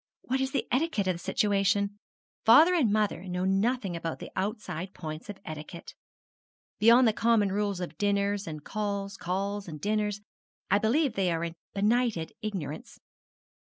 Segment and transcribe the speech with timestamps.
[0.23, 1.99] What is the etiquette of the situation?
[2.43, 5.93] Father and mother know nothing about outside points of etiquette.
[6.79, 10.19] Beyond the common rules of dinners and calls, calls and dinners,
[10.71, 12.99] I believe they are in benighted ignorance.